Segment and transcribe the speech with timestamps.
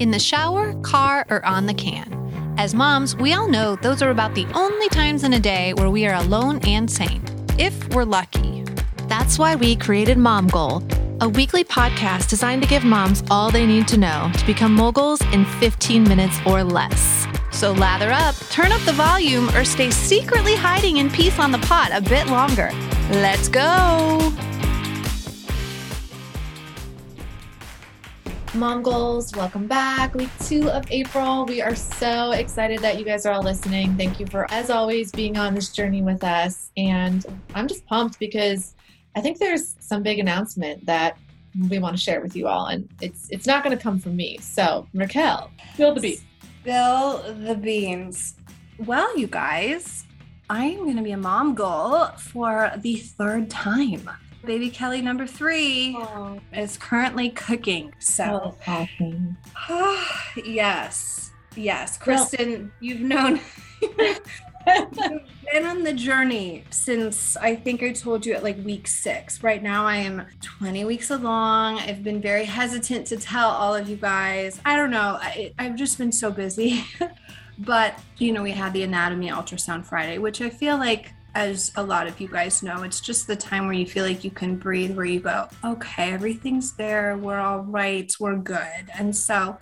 [0.00, 2.16] in the shower, car, or on the can.
[2.58, 5.90] As moms, we all know those are about the only times in a day where
[5.90, 7.22] we are alone and sane,
[7.58, 8.64] if we're lucky.
[9.08, 10.82] That's why we created Mom Goal,
[11.20, 15.20] a weekly podcast designed to give moms all they need to know to become moguls
[15.32, 17.26] in 15 minutes or less.
[17.50, 21.58] So lather up, turn up the volume, or stay secretly hiding in peace on the
[21.58, 22.70] pot a bit longer.
[23.10, 24.49] Let's go!
[28.54, 30.12] Mom Goals, welcome back.
[30.16, 31.46] Week two of April.
[31.46, 33.96] We are so excited that you guys are all listening.
[33.96, 36.72] Thank you for, as always, being on this journey with us.
[36.76, 38.74] And I'm just pumped because
[39.14, 41.16] I think there's some big announcement that
[41.68, 44.16] we want to share with you all, and it's it's not going to come from
[44.16, 44.38] me.
[44.38, 46.24] So, Raquel, spill the beans.
[46.62, 48.34] Spill the beans.
[48.78, 50.06] Well, you guys,
[50.48, 54.10] I am going to be a mom goal for the third time.
[54.44, 57.92] Baby Kelly number three Oh, is currently cooking.
[57.98, 59.36] So, awesome.
[60.44, 61.98] yes, yes.
[62.06, 63.40] Well- Kristen, you've known.
[64.66, 69.42] Been on the journey since I think I told you at like week six.
[69.42, 71.78] Right now, I am 20 weeks along.
[71.78, 74.60] I've been very hesitant to tell all of you guys.
[74.64, 75.18] I don't know.
[75.20, 76.84] I, I've just been so busy.
[77.58, 81.82] but, you know, we had the anatomy ultrasound Friday, which I feel like, as a
[81.82, 84.56] lot of you guys know, it's just the time where you feel like you can
[84.56, 87.16] breathe, where you go, okay, everything's there.
[87.16, 88.12] We're all right.
[88.18, 88.90] We're good.
[88.98, 89.58] And so,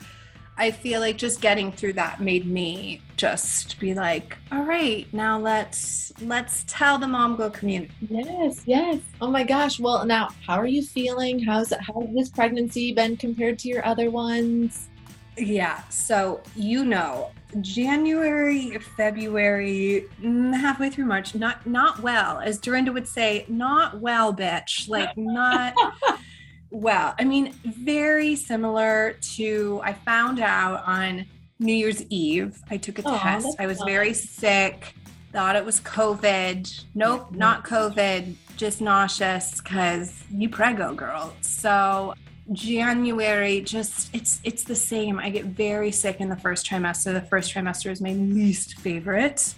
[0.61, 5.39] I feel like just getting through that made me just be like, all right, now
[5.39, 7.93] let's let's tell the mom go community.
[8.01, 8.99] Yes, yes.
[9.21, 9.79] Oh my gosh.
[9.79, 11.39] Well, now, how are you feeling?
[11.39, 14.89] How's how has this pregnancy been compared to your other ones?
[15.37, 15.81] Yeah.
[15.91, 23.09] So you know, January, February, mm, halfway through March, not not well, as Dorinda would
[23.09, 24.89] say, not well, bitch.
[24.89, 25.75] Like not
[26.71, 27.15] well.
[27.19, 31.27] I mean, very similar to I found out on
[31.59, 32.61] New Year's Eve.
[32.71, 33.57] I took a Aw, test.
[33.59, 33.87] I was fun.
[33.87, 34.95] very sick.
[35.33, 36.85] Thought it was COVID.
[36.95, 38.35] Nope, not COVID.
[38.57, 41.35] Just nauseous because you prego girl.
[41.43, 42.15] So
[42.53, 45.19] January, just it's it's the same.
[45.19, 47.13] I get very sick in the first trimester.
[47.13, 49.55] The first trimester is my least favorite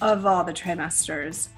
[0.00, 1.48] of all the trimesters.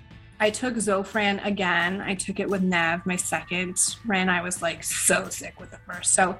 [0.41, 2.01] I took Zofran again.
[2.01, 3.77] I took it with Nev, my second.
[4.05, 6.15] Ren, I was like so sick with the first.
[6.15, 6.37] So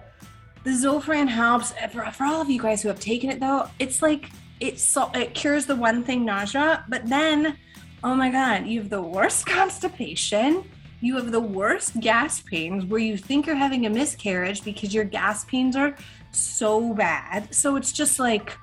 [0.65, 1.73] the Zofran helps.
[1.93, 5.11] For, for all of you guys who have taken it though, it's like it so
[5.15, 7.57] it cures the one thing nausea, but then
[8.05, 10.65] oh my god, you have the worst constipation.
[11.03, 15.03] You have the worst gas pains where you think you're having a miscarriage because your
[15.03, 15.97] gas pains are
[16.31, 17.53] so bad.
[17.53, 18.57] So it's just like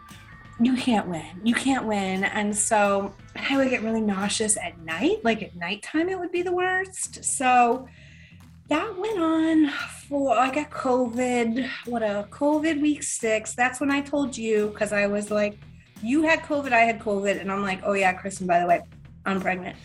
[0.61, 1.41] you can't win.
[1.43, 2.23] You can't win.
[2.23, 5.17] And so I would get really nauseous at night.
[5.23, 7.25] Like at nighttime, it would be the worst.
[7.25, 7.89] So
[8.69, 9.69] that went on
[10.07, 13.53] for, I got COVID, what a COVID week six.
[13.53, 15.59] That's when I told you because I was like,
[16.01, 17.41] you had COVID, I had COVID.
[17.41, 18.81] And I'm like, oh yeah, Kristen, by the way,
[19.25, 19.75] I'm pregnant.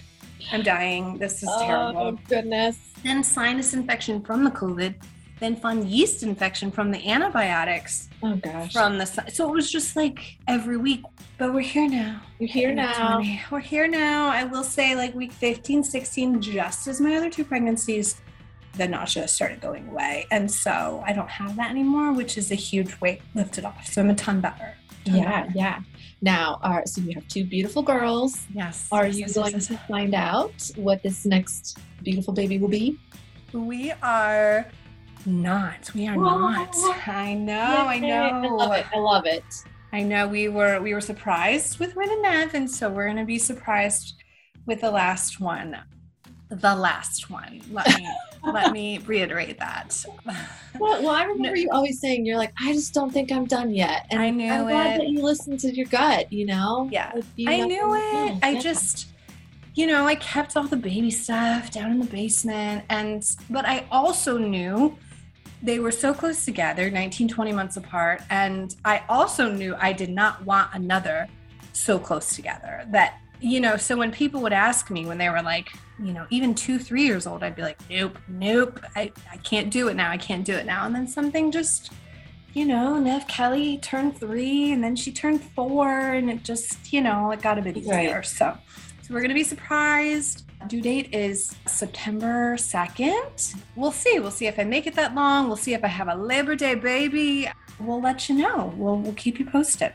[0.52, 1.18] I'm dying.
[1.18, 2.76] This is terrible Oh goodness.
[3.02, 4.94] then sinus infection from the COVID,
[5.40, 8.72] then fun yeast infection from the antibiotics Oh gosh.
[8.72, 11.02] from the si- so it was just like every week.
[11.38, 12.20] But we're here now.
[12.38, 13.20] You're here Week now.
[13.50, 14.28] We're here now.
[14.28, 18.20] I will say like week 15, 16, just as my other two pregnancies,
[18.76, 20.26] the nausea started going away.
[20.30, 23.86] And so I don't have that anymore, which is a huge weight lifted off.
[23.86, 24.74] So I'm a ton better.
[25.04, 25.80] Ton Yeah, yeah.
[26.22, 28.46] Now, uh, so you have two beautiful girls.
[28.54, 28.88] Yes.
[28.90, 32.68] Are yes, you yes, going yes, to find out what this next beautiful baby will
[32.68, 32.98] be?
[33.52, 34.66] We are
[35.26, 35.90] not.
[35.94, 36.74] We are not.
[37.06, 37.86] I know.
[37.86, 38.22] I know.
[38.22, 38.86] I love it.
[38.94, 39.44] I love it.
[39.92, 43.24] I know we were we were surprised with Ren and Nev, and so we're gonna
[43.24, 44.14] be surprised
[44.66, 45.76] with the last one.
[46.50, 47.60] The last one.
[47.70, 48.08] Let me
[48.52, 50.04] let me reiterate that.
[50.80, 53.70] Well, well, I remember you always saying you're like, I just don't think I'm done
[53.72, 54.98] yet, and I knew I'm glad it.
[54.98, 56.32] that you listened to your gut.
[56.32, 58.38] You know, Yeah, Like, you I knew it.
[58.42, 58.58] I Yeah.
[58.60, 59.06] just
[59.76, 63.86] you know, I kept all the baby stuff down in the basement and but I
[63.90, 64.96] also knew
[65.62, 68.22] they were so close together, 19, 20 months apart.
[68.30, 71.26] And I also knew I did not want another
[71.72, 75.42] so close together that, you know, so when people would ask me when they were
[75.42, 75.68] like,
[76.02, 79.70] you know, even two, three years old, I'd be like, nope, nope, I, I can't
[79.70, 80.10] do it now.
[80.10, 80.86] I can't do it now.
[80.86, 81.92] And then something just,
[82.54, 87.02] you know, Nev Kelly turned three and then she turned four and it just, you
[87.02, 88.04] know, it got a bit Right.
[88.06, 88.22] easier.
[88.22, 88.56] So,
[89.02, 90.44] so we're going to be surprised.
[90.66, 93.56] Due date is September 2nd.
[93.76, 94.18] We'll see.
[94.20, 95.48] We'll see if I make it that long.
[95.48, 97.50] We'll see if I have a Labor Day baby.
[97.78, 98.72] We'll let you know.
[98.76, 99.92] We'll, we'll keep you posted.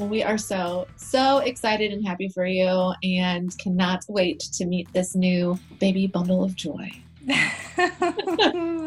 [0.00, 4.90] Well, we are so, so excited and happy for you and cannot wait to meet
[4.94, 6.90] this new baby bundle of joy.
[7.28, 7.84] All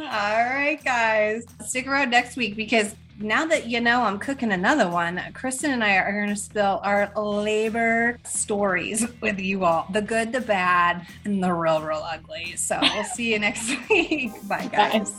[0.09, 1.45] right, guys.
[1.67, 5.83] Stick around next week because now that you know I'm cooking another one, Kristen and
[5.83, 11.05] I are going to spill our labor stories with you all the good, the bad,
[11.25, 12.55] and the real, real ugly.
[12.55, 14.31] So we'll see you next week.
[14.47, 15.13] Bye, guys.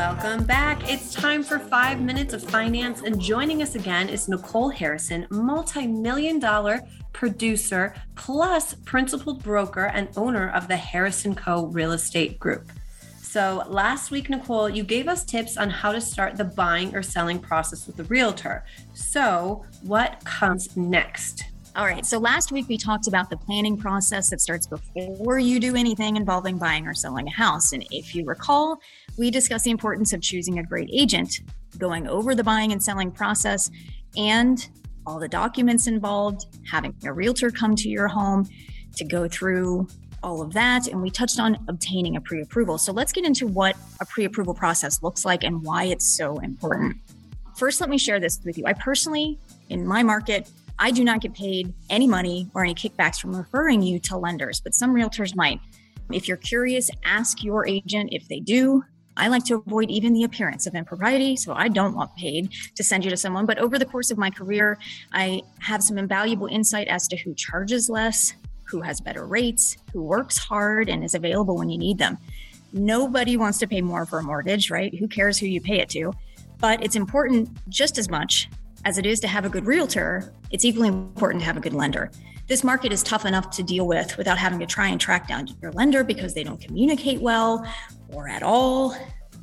[0.00, 0.90] Welcome back.
[0.90, 5.86] It's time for five minutes of finance, and joining us again is Nicole Harrison, multi
[5.86, 6.80] million dollar
[7.12, 11.66] producer, plus principal broker and owner of the Harrison Co.
[11.66, 12.72] Real Estate Group.
[13.20, 17.02] So, last week, Nicole, you gave us tips on how to start the buying or
[17.02, 18.64] selling process with a realtor.
[18.94, 21.44] So, what comes next?
[21.76, 22.04] All right.
[22.04, 26.16] So last week we talked about the planning process that starts before you do anything
[26.16, 27.72] involving buying or selling a house.
[27.72, 28.80] And if you recall,
[29.16, 31.40] we discussed the importance of choosing a great agent,
[31.78, 33.70] going over the buying and selling process,
[34.16, 34.68] and
[35.06, 38.48] all the documents involved, having a realtor come to your home
[38.96, 39.86] to go through
[40.24, 40.88] all of that.
[40.88, 42.78] And we touched on obtaining a pre approval.
[42.78, 46.38] So let's get into what a pre approval process looks like and why it's so
[46.38, 46.96] important.
[47.56, 48.64] First, let me share this with you.
[48.66, 49.38] I personally,
[49.68, 50.48] in my market,
[50.82, 54.60] I do not get paid any money or any kickbacks from referring you to lenders,
[54.60, 55.60] but some realtors might.
[56.10, 58.82] If you're curious, ask your agent if they do.
[59.14, 62.82] I like to avoid even the appearance of impropriety, so I don't want paid to
[62.82, 63.44] send you to someone.
[63.44, 64.78] But over the course of my career,
[65.12, 68.32] I have some invaluable insight as to who charges less,
[68.64, 72.16] who has better rates, who works hard and is available when you need them.
[72.72, 74.94] Nobody wants to pay more for a mortgage, right?
[74.98, 76.14] Who cares who you pay it to?
[76.58, 78.48] But it's important just as much
[78.84, 81.74] as it is to have a good realtor, it's equally important to have a good
[81.74, 82.10] lender.
[82.46, 85.48] This market is tough enough to deal with without having to try and track down
[85.62, 87.64] your lender because they don't communicate well
[88.12, 88.96] or at all.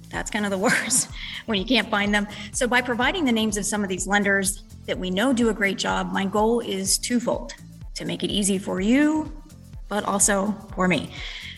[0.10, 1.10] That's kind of the worst
[1.46, 2.28] when you can't find them.
[2.52, 5.54] So, by providing the names of some of these lenders that we know do a
[5.54, 7.54] great job, my goal is twofold
[7.96, 9.32] to make it easy for you,
[9.88, 11.12] but also for me.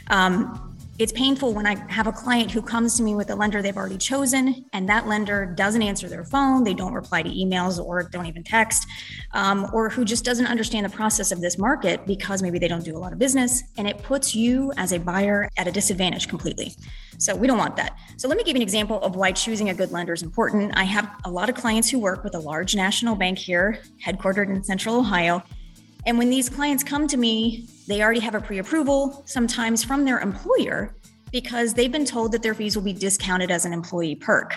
[0.07, 0.68] Um,
[0.99, 3.77] it's painful when I have a client who comes to me with a lender they've
[3.77, 8.03] already chosen, and that lender doesn't answer their phone, they don't reply to emails or
[8.03, 8.85] don't even text,
[9.31, 12.83] um, or who just doesn't understand the process of this market because maybe they don't
[12.83, 16.27] do a lot of business, and it puts you as a buyer at a disadvantage
[16.27, 16.73] completely.
[17.17, 17.97] So we don't want that.
[18.17, 20.73] So let me give you an example of why choosing a good lender is important.
[20.75, 24.49] I have a lot of clients who work with a large national bank here, headquartered
[24.49, 25.43] in Central Ohio.
[26.05, 30.05] And when these clients come to me, they already have a pre approval, sometimes from
[30.05, 30.95] their employer,
[31.31, 34.53] because they've been told that their fees will be discounted as an employee perk.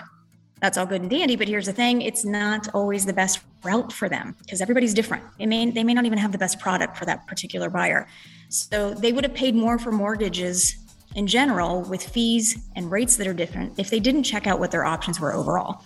[0.61, 3.91] That's all good and dandy, but here's the thing it's not always the best route
[3.91, 5.23] for them because everybody's different.
[5.39, 8.07] It may, they may not even have the best product for that particular buyer.
[8.49, 10.77] So they would have paid more for mortgages
[11.15, 14.71] in general with fees and rates that are different if they didn't check out what
[14.71, 15.83] their options were overall.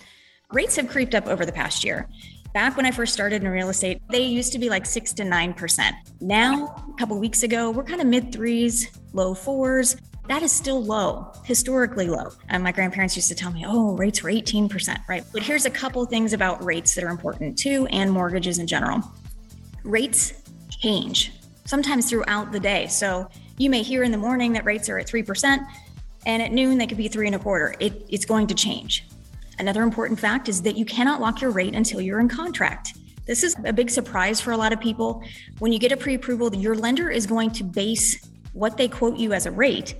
[0.51, 2.07] Rates have creeped up over the past year.
[2.53, 5.23] Back when I first started in real estate, they used to be like six to
[5.23, 5.91] 9%.
[6.21, 9.95] Now, a couple weeks ago, we're kind of mid threes, low fours.
[10.27, 12.31] That is still low, historically low.
[12.49, 15.23] And my grandparents used to tell me, oh, rates were 18%, right?
[15.31, 19.01] But here's a couple things about rates that are important too, and mortgages in general.
[19.83, 20.33] Rates
[20.69, 21.33] change
[21.65, 22.87] sometimes throughout the day.
[22.87, 25.65] So you may hear in the morning that rates are at 3%,
[26.25, 27.75] and at noon they could be three and a quarter.
[27.79, 29.05] It, it's going to change.
[29.59, 32.97] Another important fact is that you cannot lock your rate until you're in contract.
[33.25, 35.23] This is a big surprise for a lot of people.
[35.59, 39.17] When you get a pre approval, your lender is going to base what they quote
[39.17, 39.95] you as a rate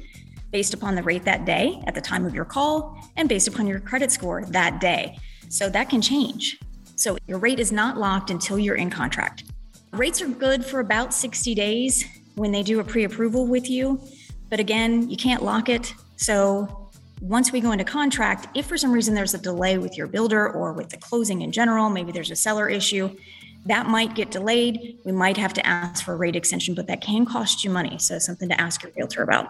[0.52, 3.68] based upon the rate that day at the time of your call and based upon
[3.68, 5.18] your credit score that day.
[5.50, 6.60] So that can change.
[6.96, 9.44] So your rate is not locked until you're in contract.
[9.92, 14.00] Rates are good for about 60 days when they do a pre approval with you.
[14.50, 15.94] But again, you can't lock it.
[16.16, 16.87] So
[17.22, 20.50] once we go into contract, if for some reason there's a delay with your builder
[20.50, 23.16] or with the closing in general, maybe there's a seller issue,
[23.66, 24.98] that might get delayed.
[25.04, 27.98] We might have to ask for a rate extension, but that can cost you money.
[27.98, 29.50] So, something to ask your realtor about.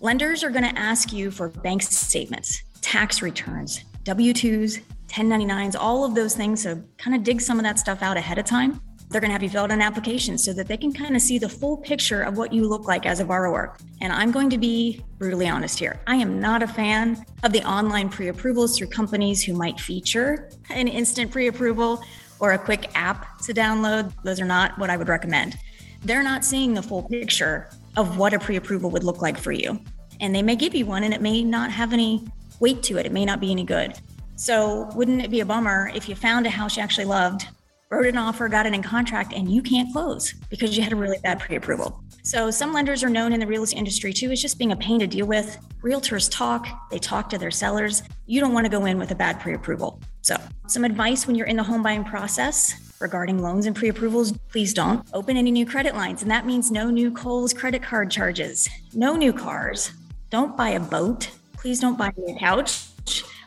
[0.00, 6.04] Lenders are going to ask you for bank statements, tax returns, W 2s, 1099s, all
[6.04, 6.62] of those things.
[6.62, 8.80] So, kind of dig some of that stuff out ahead of time
[9.14, 11.22] they're going to have you fill out an application so that they can kind of
[11.22, 13.76] see the full picture of what you look like as a borrower.
[14.00, 16.00] And I'm going to be brutally honest here.
[16.08, 20.50] I am not a fan of the online pre approvals through companies who might feature
[20.68, 22.02] an instant pre approval
[22.40, 24.12] or a quick app to download.
[24.24, 25.58] Those are not what I would recommend.
[26.02, 29.52] They're not seeing the full picture of what a pre approval would look like for
[29.52, 29.78] you.
[30.20, 32.26] And they may give you one and it may not have any
[32.58, 33.94] weight to it, it may not be any good.
[34.34, 37.46] So, wouldn't it be a bummer if you found a house you actually loved,
[37.90, 40.96] wrote an offer, got it in contract, and you can't close because you had a
[40.96, 42.02] really bad pre approval.
[42.22, 44.76] So, some lenders are known in the real estate industry too as just being a
[44.76, 45.58] pain to deal with.
[45.82, 48.02] Realtors talk, they talk to their sellers.
[48.26, 50.00] You don't want to go in with a bad pre approval.
[50.22, 50.36] So,
[50.66, 54.72] some advice when you're in the home buying process regarding loans and pre approvals, please
[54.72, 56.22] don't open any new credit lines.
[56.22, 59.92] And that means no new Kohl's credit card charges, no new cars.
[60.30, 61.30] Don't buy a boat.
[61.58, 62.86] Please don't buy a new couch,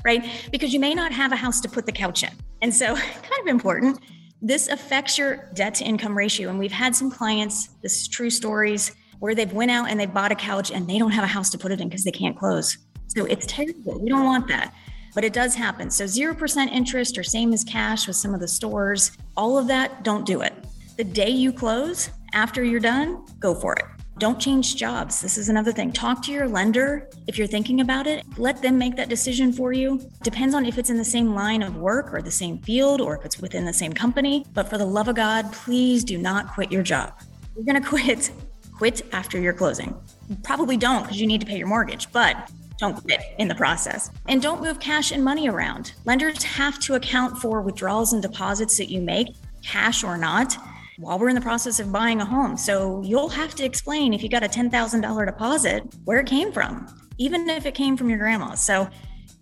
[0.06, 0.24] right?
[0.52, 2.30] Because you may not have a house to put the couch in.
[2.62, 4.00] And so, kind of important.
[4.42, 6.50] This affects your debt to income ratio.
[6.50, 10.06] And we've had some clients, this is true stories, where they've went out and they
[10.06, 12.12] bought a couch and they don't have a house to put it in because they
[12.12, 12.78] can't close.
[13.08, 14.00] So it's terrible.
[14.00, 14.74] We don't want that
[15.18, 15.90] but it does happen.
[15.90, 20.04] So 0% interest or same as cash with some of the stores, all of that,
[20.04, 20.54] don't do it.
[20.96, 23.97] The day you close, after you're done, go for it.
[24.20, 25.22] Don't change jobs.
[25.22, 25.92] This is another thing.
[25.92, 28.26] Talk to your lender if you're thinking about it.
[28.40, 30.02] Let them make that decision for you.
[30.24, 33.16] Depends on if it's in the same line of work or the same field or
[33.16, 34.44] if it's within the same company.
[34.56, 37.14] But for the love of God, please do not quit your job.
[37.56, 38.32] You're going to quit.
[38.76, 39.96] Quit after you're closing.
[40.44, 44.10] Probably don't because you need to pay your mortgage, but don't quit in the process.
[44.28, 45.94] And don't move cash and money around.
[46.06, 50.58] Lenders have to account for withdrawals and deposits that you make, cash or not,
[50.98, 52.58] while we're in the process of buying a home.
[52.58, 56.88] So you'll have to explain if you got a $10,000 deposit, where it came from,
[57.18, 58.56] even if it came from your grandma.
[58.56, 58.90] So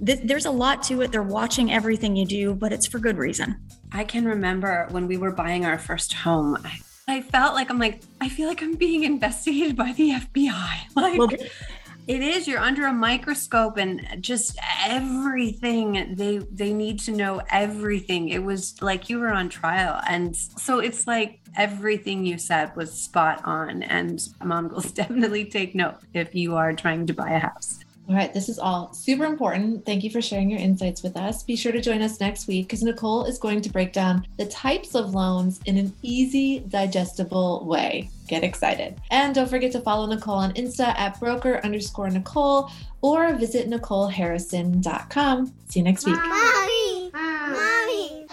[0.06, 1.12] th- there's a lot to it.
[1.12, 3.56] They're watching everything you do, but it's for good reason.
[3.92, 6.58] I can remember when we were buying our first home.
[6.64, 10.72] I, I felt like I'm like, I feel like I'm being investigated by the FBI.
[10.96, 11.30] Like, well,
[12.08, 12.48] it is.
[12.48, 18.30] You're under a microscope and just everything they they need to know everything.
[18.30, 20.00] It was like you were on trial.
[20.08, 23.84] And so it's like everything you said was spot on.
[23.84, 27.85] And mom will definitely take note if you are trying to buy a house.
[28.08, 29.84] All right, this is all super important.
[29.84, 31.42] Thank you for sharing your insights with us.
[31.42, 34.46] Be sure to join us next week because Nicole is going to break down the
[34.46, 38.12] types of loans in an easy, digestible way.
[38.28, 39.02] Get excited.
[39.10, 42.70] And don't forget to follow Nicole on Insta at broker underscore Nicole
[43.02, 45.54] or visit NicoleHarrison.com.
[45.70, 46.16] See you next week.
[46.16, 47.12] Mommy!
[47.12, 48.28] Mommy!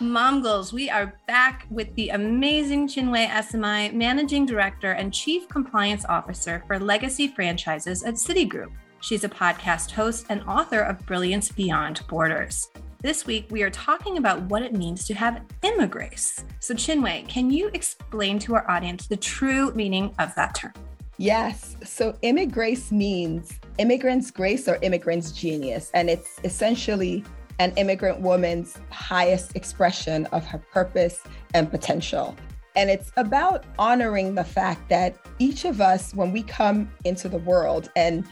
[0.00, 6.04] Mom Goals, we are back with the amazing Chinwe Esimai, Managing Director and Chief Compliance
[6.04, 8.70] Officer for Legacy Franchises at Citigroup.
[9.04, 12.70] She's a podcast host and author of Brilliance Beyond Borders.
[13.02, 16.42] This week, we are talking about what it means to have immigrace.
[16.60, 20.72] So, Chinwe, can you explain to our audience the true meaning of that term?
[21.18, 21.76] Yes.
[21.84, 25.90] So, immigrace means immigrant's grace or immigrant's genius.
[25.92, 27.24] And it's essentially
[27.58, 31.20] an immigrant woman's highest expression of her purpose
[31.52, 32.34] and potential.
[32.74, 37.38] And it's about honoring the fact that each of us, when we come into the
[37.38, 38.26] world, and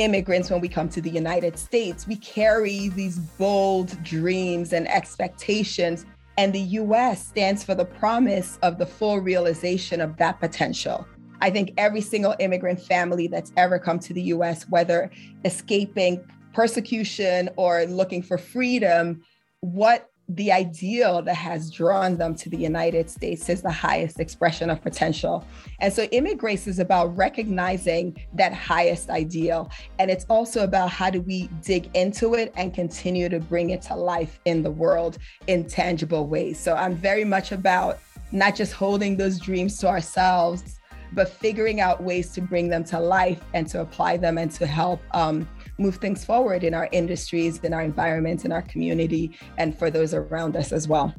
[0.00, 2.06] immigrants when we come to the United States.
[2.06, 6.06] We carry these bold dreams and expectations.
[6.38, 11.06] And the US stands for the promise of the full realization of that potential.
[11.42, 15.10] I think every single immigrant family that's ever come to the US, whether
[15.44, 19.22] escaping persecution or looking for freedom,
[19.60, 24.70] what the ideal that has drawn them to the United States is the highest expression
[24.70, 25.44] of potential.
[25.80, 29.70] And so immigrace is about recognizing that highest ideal.
[29.98, 33.82] And it's also about how do we dig into it and continue to bring it
[33.82, 35.18] to life in the world
[35.48, 36.60] in tangible ways.
[36.60, 37.98] So I'm very much about
[38.30, 40.78] not just holding those dreams to ourselves,
[41.12, 44.66] but figuring out ways to bring them to life and to apply them and to
[44.66, 45.48] help um,
[45.80, 50.14] move things forward in our industries, in our environments, in our community, and for those
[50.14, 51.12] around us as well.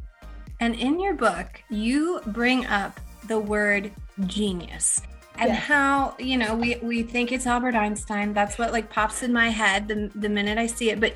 [0.59, 3.91] And in your book, you bring up the word
[4.27, 5.01] genius
[5.37, 5.63] and yes.
[5.63, 8.33] how you know we we think it's Albert Einstein.
[8.33, 10.99] That's what like pops in my head the the minute I see it.
[10.99, 11.15] But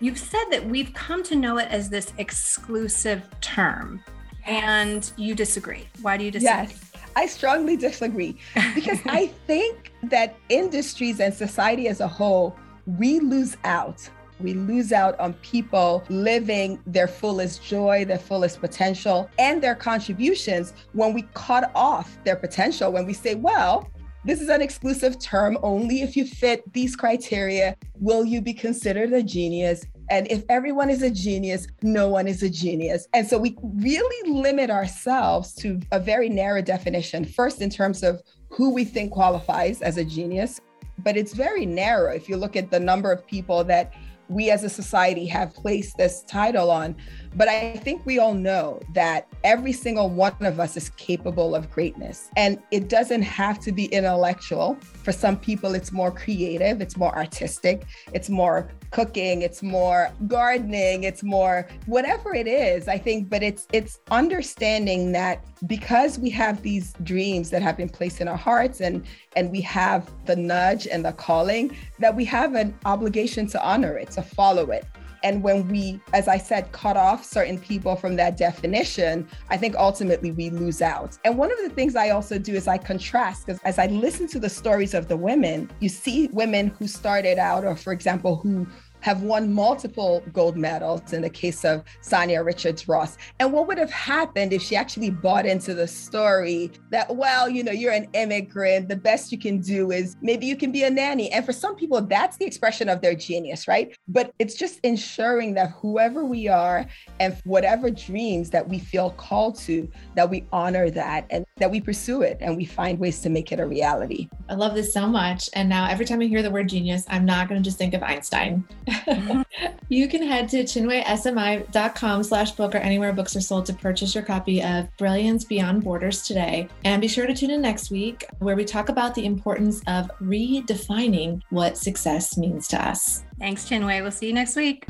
[0.00, 4.02] you've said that we've come to know it as this exclusive term,
[4.46, 5.86] and you disagree.
[6.00, 6.68] Why do you disagree?
[6.68, 6.92] Yes.
[7.16, 8.38] I strongly disagree
[8.74, 14.08] because I think that industries and society as a whole we lose out.
[14.38, 20.74] We lose out on people living their fullest joy, their fullest potential, and their contributions
[20.92, 23.90] when we cut off their potential, when we say, well,
[24.24, 27.76] this is an exclusive term only if you fit these criteria.
[28.00, 29.86] Will you be considered a genius?
[30.10, 33.08] And if everyone is a genius, no one is a genius.
[33.14, 38.20] And so we really limit ourselves to a very narrow definition, first, in terms of
[38.50, 40.60] who we think qualifies as a genius,
[41.06, 43.92] but it's very narrow if you look at the number of people that
[44.28, 46.96] we as a society have placed this title on.
[47.36, 51.70] But I think we all know that every single one of us is capable of
[51.70, 52.28] greatness.
[52.36, 54.76] And it doesn't have to be intellectual.
[55.06, 61.04] For some people, it's more creative, it's more artistic, it's more cooking, it's more gardening,
[61.04, 63.30] it's more whatever it is, I think.
[63.30, 68.26] But it's it's understanding that because we have these dreams that have been placed in
[68.26, 72.76] our hearts and and we have the nudge and the calling, that we have an
[72.84, 74.86] obligation to honor it, to follow it
[75.26, 79.74] And when we, as I said, cut off certain people from that definition, I think
[79.74, 81.18] ultimately we lose out.
[81.24, 84.28] And one of the things I also do is I contrast because as I listen
[84.28, 88.36] to the stories of the women, you see women who started out, or for example,
[88.36, 88.68] who
[89.00, 93.16] have won multiple gold medals in the case of Sanya Richards Ross.
[93.38, 97.62] And what would have happened if she actually bought into the story that, well, you
[97.62, 100.90] know, you're an immigrant, the best you can do is maybe you can be a
[100.90, 101.30] nanny.
[101.32, 103.96] And for some people, that's the expression of their genius, right?
[104.08, 106.86] But it's just ensuring that whoever we are
[107.20, 111.80] and whatever dreams that we feel called to, that we honor that and that we
[111.80, 114.28] pursue it and we find ways to make it a reality.
[114.48, 115.48] I love this so much.
[115.54, 117.94] And now every time I hear the word genius, I'm not going to just think
[117.94, 118.64] of Einstein.
[118.86, 119.42] Mm-hmm.
[119.88, 124.24] you can head to chinweesimai.com slash book or anywhere books are sold to purchase your
[124.24, 126.68] copy of Brilliance Beyond Borders today.
[126.84, 130.10] And be sure to tune in next week where we talk about the importance of
[130.20, 133.24] redefining what success means to us.
[133.38, 134.02] Thanks, Chinwe.
[134.02, 134.86] We'll see you next week.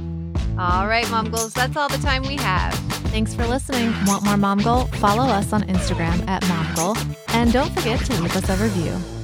[0.59, 2.75] All right, Mom Goals, that's all the time we have.
[3.11, 3.93] Thanks for listening.
[4.07, 4.85] Want more Mom Goal?
[4.87, 6.97] Follow us on Instagram at Mom Goal.
[7.29, 9.16] And don't forget to leave us a review.